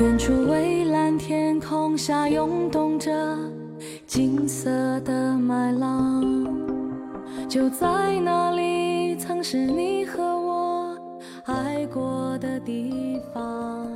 [0.00, 3.38] 远处蔚蓝天空下涌动着
[4.08, 6.20] 金色的麦浪，
[7.48, 10.98] 就在那里，曾是你和我
[11.44, 13.86] 爱过的地方。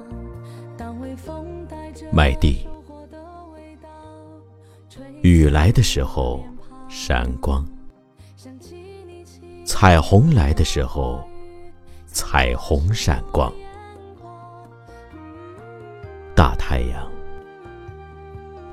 [0.76, 2.68] 当微风带着麦地，
[5.22, 6.44] 雨来的时候
[6.88, 7.66] 闪光，
[9.64, 11.24] 彩虹来的时候
[12.06, 13.52] 彩虹闪光。
[16.90, 17.06] 阳，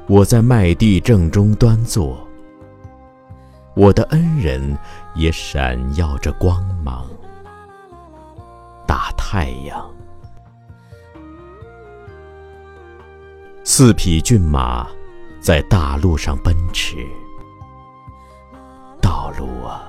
[0.08, 2.18] 我在麦地正中端坐，
[3.76, 4.78] 我的恩人
[5.16, 7.06] 也闪耀着光芒。
[8.88, 9.90] 大太阳，
[13.64, 14.88] 四匹骏马
[15.40, 16.98] 在大路上奔驰。
[19.02, 19.84] 道路啊，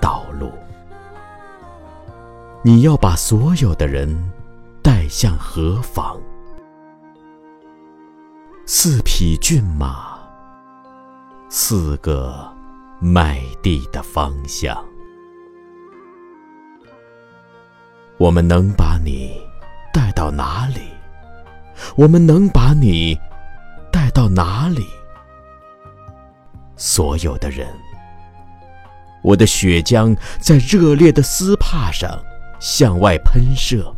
[0.00, 0.52] 道路，
[2.62, 4.30] 你要把所有的人
[4.82, 6.20] 带向何方？
[8.70, 10.18] 四匹骏马，
[11.48, 12.52] 四个
[13.00, 14.76] 麦地的方向。
[18.18, 19.40] 我们能把你
[19.90, 20.82] 带到哪里？
[21.96, 23.18] 我们能把你
[23.90, 24.86] 带到哪里？
[26.76, 27.66] 所有的人，
[29.22, 32.22] 我的血浆在热烈的丝帕上
[32.60, 33.96] 向外喷射，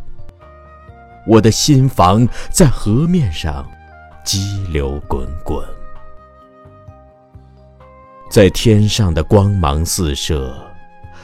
[1.27, 3.69] 我的心房在河面上。
[4.23, 5.67] 激流滚滚，
[8.29, 10.55] 在天上的光芒四射，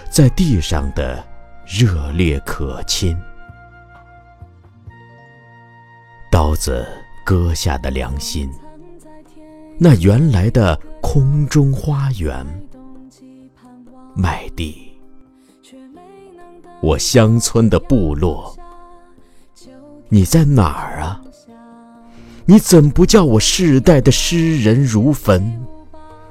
[0.09, 1.23] 在地上的
[1.65, 3.15] 热烈可亲。
[6.31, 6.85] 刀子
[7.23, 8.49] 割下的良心，
[9.79, 12.45] 那原来的空中花园，
[14.15, 14.99] 麦地，
[16.81, 18.57] 我乡村的部落，
[20.09, 20.96] 你在哪儿？
[22.49, 25.61] 你怎不叫我世代的诗人如焚，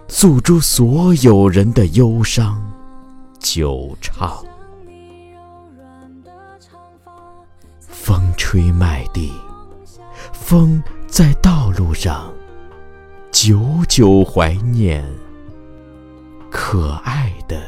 [0.08, 2.58] 诉诸所有人的忧伤，
[3.38, 4.42] 久唱。
[7.86, 9.30] 风吹麦地，
[10.32, 12.32] 风在道路上，
[13.30, 15.04] 久久怀念
[16.50, 17.60] 可爱的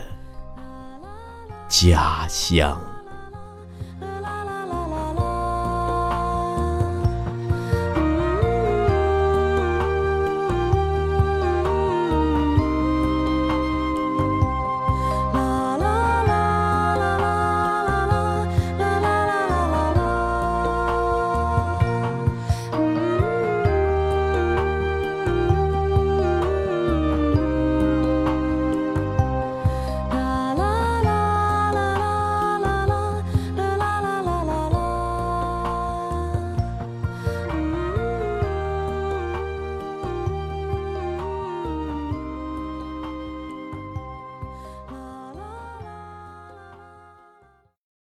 [1.69, 2.81] 家乡。